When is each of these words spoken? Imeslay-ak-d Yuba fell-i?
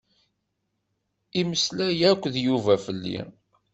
Imeslay-ak-d 1.39 2.35
Yuba 2.45 2.75
fell-i? 2.85 3.19